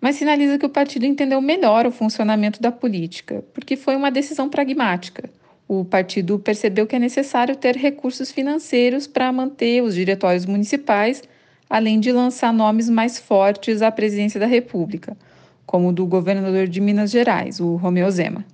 mas 0.00 0.16
sinaliza 0.16 0.58
que 0.58 0.66
o 0.66 0.70
partido 0.70 1.04
entendeu 1.04 1.40
melhor 1.40 1.86
o 1.86 1.92
funcionamento 1.92 2.62
da 2.62 2.70
política, 2.70 3.44
porque 3.52 3.76
foi 3.76 3.96
uma 3.96 4.10
decisão 4.10 4.48
pragmática. 4.48 5.28
O 5.66 5.84
partido 5.84 6.38
percebeu 6.38 6.86
que 6.86 6.96
é 6.96 6.98
necessário 6.98 7.56
ter 7.56 7.76
recursos 7.76 8.30
financeiros 8.30 9.06
para 9.06 9.32
manter 9.32 9.82
os 9.82 9.94
diretórios 9.94 10.46
municipais 10.46 11.22
além 11.70 12.00
de 12.00 12.10
lançar 12.10 12.52
nomes 12.52 12.90
mais 12.90 13.16
fortes 13.16 13.80
à 13.80 13.92
presidência 13.92 14.40
da 14.40 14.46
República, 14.46 15.16
como 15.70 15.90
o 15.90 15.92
do 15.92 16.04
governador 16.04 16.66
de 16.66 16.80
Minas 16.80 17.12
Gerais, 17.12 17.60
o 17.60 17.76
Romeu 17.76 18.10
Zema. 18.10 18.44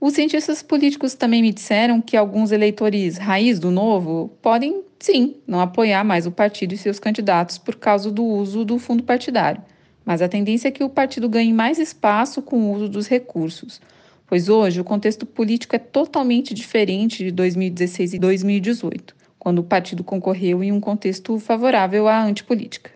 Os 0.00 0.14
cientistas 0.14 0.64
políticos 0.64 1.14
também 1.14 1.40
me 1.40 1.52
disseram 1.52 2.00
que 2.00 2.16
alguns 2.16 2.50
eleitores 2.50 3.18
raiz 3.18 3.60
do 3.60 3.70
Novo 3.70 4.36
podem, 4.42 4.82
sim, 4.98 5.36
não 5.46 5.60
apoiar 5.60 6.02
mais 6.02 6.26
o 6.26 6.32
partido 6.32 6.74
e 6.74 6.76
seus 6.76 6.98
candidatos 6.98 7.56
por 7.56 7.76
causa 7.76 8.10
do 8.10 8.24
uso 8.24 8.64
do 8.64 8.80
fundo 8.80 9.04
partidário, 9.04 9.62
mas 10.04 10.20
a 10.20 10.26
tendência 10.26 10.66
é 10.66 10.72
que 10.72 10.82
o 10.82 10.88
partido 10.88 11.28
ganhe 11.28 11.52
mais 11.52 11.78
espaço 11.78 12.42
com 12.42 12.56
o 12.56 12.72
uso 12.72 12.88
dos 12.88 13.06
recursos, 13.06 13.80
pois 14.26 14.48
hoje 14.48 14.80
o 14.80 14.84
contexto 14.84 15.24
político 15.24 15.76
é 15.76 15.78
totalmente 15.78 16.52
diferente 16.52 17.22
de 17.22 17.30
2016 17.30 18.14
e 18.14 18.18
2018 18.18 19.14
quando 19.38 19.60
o 19.60 19.64
partido 19.64 20.02
concorreu 20.02 20.64
em 20.64 20.72
um 20.72 20.80
contexto 20.80 21.38
favorável 21.38 22.08
à 22.08 22.20
antipolítica. 22.20 22.90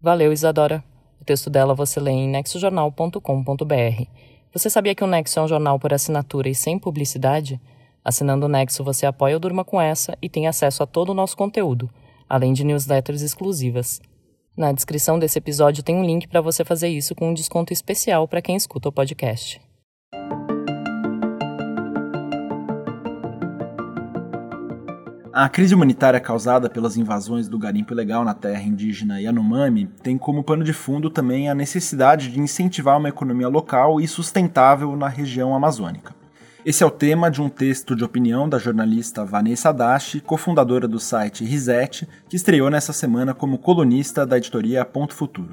Valeu, 0.00 0.32
Isadora. 0.32 0.82
Texto 1.26 1.50
dela 1.50 1.74
você 1.74 1.98
lê 1.98 2.12
em 2.12 2.28
nexojornal.com.br. 2.28 4.04
Você 4.52 4.70
sabia 4.70 4.94
que 4.94 5.02
o 5.02 5.08
Nexo 5.08 5.40
é 5.40 5.42
um 5.42 5.48
jornal 5.48 5.76
por 5.76 5.92
assinatura 5.92 6.48
e 6.48 6.54
sem 6.54 6.78
publicidade? 6.78 7.60
Assinando 8.04 8.46
o 8.46 8.48
Nexo, 8.48 8.84
você 8.84 9.04
apoia 9.04 9.36
o 9.36 9.40
Durma 9.40 9.64
com 9.64 9.80
Essa 9.80 10.16
e 10.22 10.28
tem 10.28 10.46
acesso 10.46 10.84
a 10.84 10.86
todo 10.86 11.10
o 11.10 11.14
nosso 11.14 11.36
conteúdo, 11.36 11.90
além 12.28 12.52
de 12.52 12.62
newsletters 12.62 13.22
exclusivas. 13.22 14.00
Na 14.56 14.70
descrição 14.70 15.18
desse 15.18 15.38
episódio 15.38 15.82
tem 15.82 15.96
um 15.96 16.04
link 16.04 16.28
para 16.28 16.40
você 16.40 16.64
fazer 16.64 16.88
isso 16.88 17.12
com 17.12 17.30
um 17.30 17.34
desconto 17.34 17.72
especial 17.72 18.28
para 18.28 18.40
quem 18.40 18.54
escuta 18.54 18.88
o 18.88 18.92
podcast. 18.92 19.60
A 25.38 25.50
crise 25.50 25.74
humanitária 25.74 26.18
causada 26.18 26.66
pelas 26.66 26.96
invasões 26.96 27.46
do 27.46 27.58
garimpo 27.58 27.92
ilegal 27.92 28.24
na 28.24 28.32
terra 28.32 28.62
indígena 28.62 29.20
Yanomami 29.20 29.84
tem 30.02 30.16
como 30.16 30.42
pano 30.42 30.64
de 30.64 30.72
fundo 30.72 31.10
também 31.10 31.50
a 31.50 31.54
necessidade 31.54 32.30
de 32.30 32.40
incentivar 32.40 32.96
uma 32.96 33.10
economia 33.10 33.46
local 33.46 34.00
e 34.00 34.08
sustentável 34.08 34.96
na 34.96 35.08
região 35.08 35.54
amazônica. 35.54 36.14
Esse 36.64 36.82
é 36.82 36.86
o 36.86 36.90
tema 36.90 37.30
de 37.30 37.42
um 37.42 37.50
texto 37.50 37.94
de 37.94 38.02
opinião 38.02 38.48
da 38.48 38.56
jornalista 38.58 39.26
Vanessa 39.26 39.72
Dashi, 39.74 40.22
cofundadora 40.22 40.88
do 40.88 40.98
site 40.98 41.44
Reset, 41.44 42.08
que 42.30 42.36
estreou 42.36 42.70
nessa 42.70 42.94
semana 42.94 43.34
como 43.34 43.58
colunista 43.58 44.24
da 44.24 44.38
editoria 44.38 44.86
Ponto 44.86 45.12
Futuro. 45.12 45.52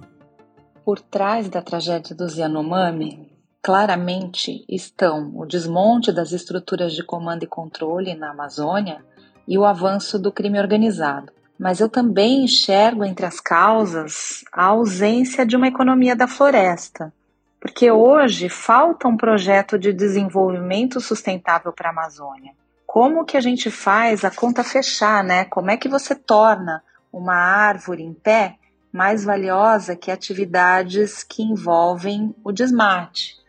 Por 0.86 1.02
trás 1.02 1.50
da 1.50 1.62
tragédia 1.62 2.16
dos 2.16 2.38
Yanomami, 2.38 3.30
claramente 3.62 4.64
estão 4.70 5.34
o 5.36 5.46
desmonte 5.46 6.10
das 6.10 6.32
estruturas 6.32 6.94
de 6.94 7.04
comando 7.04 7.44
e 7.44 7.48
controle 7.48 8.16
na 8.16 8.32
Amazônia 8.32 9.04
e 9.48 9.58
o 9.58 9.66
avanço 9.66 10.18
do 10.18 10.32
crime 10.32 10.60
organizado. 10.60 11.32
Mas 11.60 11.80
eu 11.80 11.88
também 11.88 12.44
enxergo 12.44 13.04
entre 13.04 13.26
as 13.26 13.40
causas 13.40 14.44
a 14.52 14.66
ausência 14.66 15.46
de 15.46 15.56
uma 15.56 15.68
economia 15.68 16.16
da 16.16 16.28
floresta, 16.28 17.14
porque 17.60 17.90
hoje 17.90 18.50
falta 18.50 19.08
um 19.08 19.16
projeto 19.16 19.80
de 19.80 19.94
desenvolvimento 19.94 21.00
sustentável 21.00 21.72
para 21.72 21.90
a 21.90 21.92
Amazônia. 21.92 22.52
Como 22.86 23.26
que 23.26 23.38
a 23.38 23.42
gente 23.42 23.72
faz 23.72 24.26
a 24.26 24.30
conta 24.30 24.64
fechar, 24.64 25.24
né? 25.24 25.46
Como 25.46 25.72
é 25.72 25.78
que 25.78 25.88
você 25.88 26.14
torna 26.14 26.84
uma 27.12 27.36
árvore 27.36 28.04
em 28.04 28.14
pé 28.14 28.58
mais 28.92 29.24
valiosa 29.24 29.96
que 29.96 30.12
atividades 30.12 31.24
que 31.24 31.42
envolvem 31.42 32.36
o 32.44 32.52
desmate? 32.52 33.43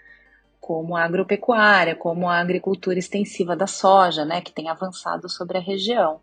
Como 0.65 0.97
a 0.97 1.05
agropecuária, 1.05 1.95
como 1.95 2.27
a 2.27 2.39
agricultura 2.39 2.99
extensiva 2.99 3.55
da 3.55 3.67
soja, 3.67 4.25
né, 4.25 4.41
que 4.41 4.51
tem 4.51 4.71
avançado 4.71 5.29
sobre 5.29 5.59
a 5.59 5.61
região. 5.61 6.21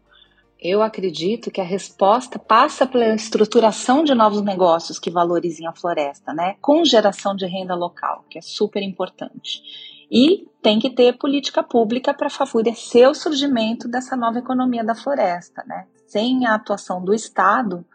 Eu 0.59 0.81
acredito 0.81 1.51
que 1.51 1.61
a 1.61 1.63
resposta 1.63 2.39
passa 2.39 2.87
pela 2.87 3.13
estruturação 3.13 4.03
de 4.03 4.15
novos 4.15 4.41
negócios 4.41 4.97
que 4.97 5.11
valorizem 5.11 5.67
a 5.67 5.73
floresta, 5.73 6.33
né, 6.33 6.55
com 6.59 6.83
geração 6.83 7.35
de 7.35 7.45
renda 7.45 7.75
local, 7.75 8.25
que 8.31 8.39
é 8.39 8.41
super 8.41 8.81
importante. 8.81 9.61
E 10.09 10.47
tem 10.59 10.79
que 10.79 10.89
ter 10.89 11.19
política 11.19 11.61
pública 11.61 12.11
para 12.11 12.27
favorecer 12.27 13.07
o 13.07 13.13
surgimento 13.13 13.87
dessa 13.87 14.15
nova 14.15 14.39
economia 14.39 14.83
da 14.83 14.95
floresta, 14.95 15.63
né? 15.67 15.85
Sem 16.07 16.47
a 16.47 16.55
atuação 16.55 17.01
do 17.01 17.13
Estado, 17.13 17.85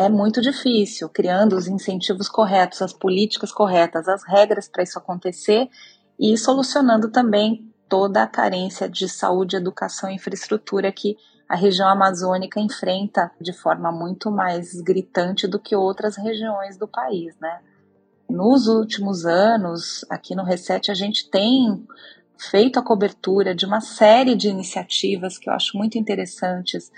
é 0.00 0.08
muito 0.08 0.40
difícil, 0.40 1.10
criando 1.10 1.54
os 1.54 1.68
incentivos 1.68 2.26
corretos, 2.26 2.80
as 2.80 2.90
políticas 2.90 3.52
corretas, 3.52 4.08
as 4.08 4.24
regras 4.26 4.66
para 4.66 4.82
isso 4.82 4.98
acontecer 4.98 5.68
e 6.18 6.38
solucionando 6.38 7.10
também 7.10 7.70
toda 7.86 8.22
a 8.22 8.26
carência 8.26 8.88
de 8.88 9.06
saúde, 9.06 9.56
educação 9.56 10.08
e 10.08 10.14
infraestrutura 10.14 10.90
que 10.90 11.18
a 11.46 11.54
região 11.54 11.86
amazônica 11.86 12.58
enfrenta 12.58 13.30
de 13.38 13.52
forma 13.52 13.92
muito 13.92 14.30
mais 14.30 14.80
gritante 14.80 15.46
do 15.46 15.58
que 15.58 15.76
outras 15.76 16.16
regiões 16.16 16.78
do 16.78 16.88
país, 16.88 17.36
né? 17.38 17.60
Nos 18.26 18.68
últimos 18.68 19.26
anos, 19.26 20.06
aqui 20.08 20.34
no 20.34 20.44
Reset, 20.44 20.90
a 20.90 20.94
gente 20.94 21.28
tem 21.28 21.86
feito 22.38 22.78
a 22.78 22.82
cobertura 22.82 23.54
de 23.54 23.66
uma 23.66 23.82
série 23.82 24.34
de 24.34 24.48
iniciativas 24.48 25.36
que 25.36 25.50
eu 25.50 25.52
acho 25.52 25.76
muito 25.76 25.98
interessantes, 25.98 26.90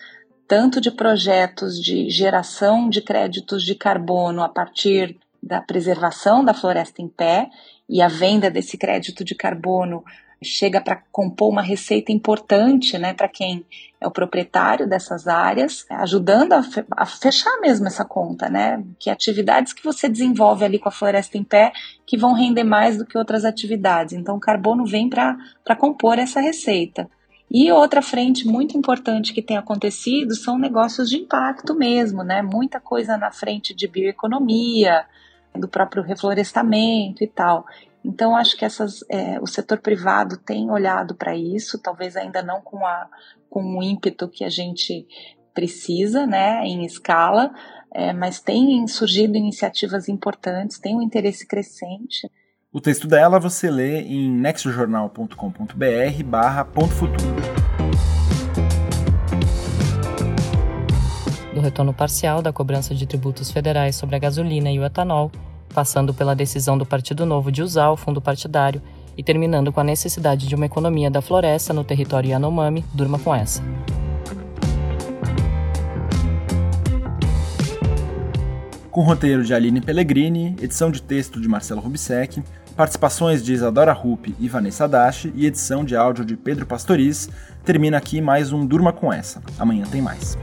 tanto 0.46 0.80
de 0.80 0.90
projetos 0.90 1.82
de 1.82 2.11
geração 2.11 2.88
de 2.88 3.00
créditos 3.00 3.64
de 3.64 3.75
carbono 3.75 4.42
a 4.42 4.49
partir 4.49 5.18
da 5.42 5.61
preservação 5.61 6.44
da 6.44 6.54
floresta 6.54 7.02
em 7.02 7.08
pé 7.08 7.49
e 7.88 8.00
a 8.00 8.08
venda 8.08 8.50
desse 8.50 8.78
crédito 8.78 9.25
de 9.25 9.34
carbono 9.34 10.04
chega 10.44 10.80
para 10.80 11.02
compor 11.11 11.50
uma 11.50 11.62
receita 11.62 12.12
importante 12.12 12.99
né, 12.99 13.14
para 13.14 13.28
quem 13.28 13.64
é 14.00 14.06
o 14.06 14.11
proprietário 14.11 14.88
dessas 14.88 15.28
áreas, 15.28 15.87
ajudando 15.88 16.52
a, 16.54 16.62
fe 16.62 16.84
a, 16.90 17.06
fechar 17.06 17.61
mesmo 17.61 17.87
essa 17.87 18.04
conta, 18.04 18.49
né? 18.49 18.82
Que 18.99 19.08
atividades 19.08 19.72
que 19.72 19.84
você 19.84 20.08
desenvolve 20.08 20.64
ali 20.64 20.78
com 20.78 20.88
a 20.88 20.92
floresta 20.92 21.38
em 21.38 21.44
pé 21.44 21.72
que 22.04 22.18
vão 22.18 22.32
render 22.32 22.64
mais 22.64 22.99
do 22.99 23.06
que 23.06 23.16
outras 23.16 23.44
atividades. 23.44 24.14
Então, 24.14 24.37
o 24.37 24.40
carbono 24.40 24.84
vem 24.84 25.08
para 25.08 25.76
compor 25.78 26.18
essa 26.18 26.40
receita. 26.40 27.08
E 27.54 27.71
outra 27.71 28.00
frente 28.00 28.49
muito 28.49 28.78
importante 28.78 29.35
que 29.35 29.42
tem 29.42 29.59
acontecido 29.59 30.35
são 30.35 30.56
negócios 30.56 31.11
de 31.11 31.18
impacto 31.18 31.75
mesmo, 31.75 32.25
né? 32.25 32.40
Muita 32.40 32.80
coisa 32.80 33.18
na 33.18 33.30
frente 33.30 33.75
de 33.75 33.87
bioeconomia, 33.87 35.04
do 35.54 35.68
próprio 35.68 36.02
reflorestamento 36.02 37.23
e 37.23 37.26
tal. 37.26 37.66
Então, 38.02 38.35
acho 38.35 38.56
que 38.56 38.64
essas, 38.64 39.04
é, 39.11 39.38
o 39.38 39.47
setor 39.47 39.80
privado 39.80 40.38
tem 40.38 40.71
olhado 40.71 41.14
para 41.14 41.37
isso, 41.37 41.78
talvez 41.78 42.16
ainda 42.16 42.42
não 42.42 42.62
com, 42.62 42.87
a, 42.87 43.06
com 43.50 43.62
o 43.78 43.82
ímpeto 43.82 44.28
que 44.28 44.44
a 44.44 44.49
gente 44.49 45.06
precisa, 45.52 46.26
né, 46.26 46.64
em 46.64 46.87
escala, 46.87 47.52
é, 47.94 48.14
mas 48.14 48.40
tem 48.40 48.87
surgido 48.88 49.37
iniciativas 49.37 50.09
importantes, 50.09 50.78
tem 50.78 50.97
um 50.97 51.02
interesse 51.02 51.47
crescente. 51.47 52.30
O 52.75 52.81
texto 52.81 53.07
dela 53.07 53.38
você 53.38 53.71
lê 53.71 54.00
em 54.00 54.31
nexojornal.com.br 54.31 56.25
barra 56.25 56.64
ponto 56.64 56.95
futuro. 56.95 57.31
Do 61.55 61.61
retorno 61.61 61.93
parcial 61.93 62.41
da 62.41 62.50
cobrança 62.50 62.95
de 62.95 63.05
tributos 63.05 63.50
federais 63.50 63.95
sobre 63.95 64.17
a 64.17 64.19
gasolina 64.19 64.71
e 64.71 64.79
o 64.79 64.87
etanol, 64.87 65.31
passando 65.75 66.14
pela 66.14 66.35
decisão 66.35 66.79
do 66.79 66.87
Partido 66.87 67.26
Novo 67.26 67.52
de 67.52 67.62
usar 67.62 67.91
o 67.91 67.97
fundo 67.97 68.23
partidário 68.23 68.81
e 69.19 69.23
terminando 69.23 69.71
com 69.71 69.81
a 69.81 69.85
necessidade 69.85 70.49
de 70.49 70.55
uma 70.55 70.64
economia 70.64 71.11
da 71.11 71.21
floresta 71.21 71.75
no 71.75 71.85
território 71.85 72.31
Yanomami, 72.31 72.83
durma 72.95 73.19
com 73.19 73.35
essa. 73.35 73.62
Com 78.92 79.00
roteiro 79.00 79.42
de 79.42 79.54
Aline 79.54 79.80
Pellegrini, 79.80 80.54
edição 80.61 80.90
de 80.90 81.00
texto 81.00 81.40
de 81.40 81.49
Marcelo 81.49 81.80
Rubsec, 81.80 82.42
participações 82.76 83.42
de 83.42 83.54
Isadora 83.54 83.90
Rupp 83.90 84.34
e 84.38 84.46
Vanessa 84.50 84.87
Dashi 84.87 85.32
e 85.34 85.46
edição 85.46 85.82
de 85.82 85.96
áudio 85.96 86.26
de 86.26 86.37
Pedro 86.37 86.66
Pastoriz, 86.66 87.30
termina 87.64 87.96
aqui 87.96 88.20
mais 88.20 88.52
um 88.52 88.66
Durma 88.66 88.92
com 88.92 89.11
essa. 89.11 89.42
Amanhã 89.58 89.87
tem 89.90 90.02
mais. 90.02 90.37